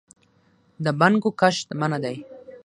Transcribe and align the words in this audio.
د 0.83 0.85
بنګو 0.99 1.29
کښت 1.39 1.67
منع 1.79 1.97
دی 2.03 2.17